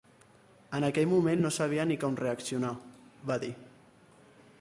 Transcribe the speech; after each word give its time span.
“En 0.77 0.85
aquell 0.87 1.09
moment 1.11 1.43
no 1.43 1.51
sabia 1.57 1.85
ni 1.91 1.97
com 2.05 2.17
reaccionar”, 2.21 2.73
va 3.33 3.37
dir. 3.45 3.51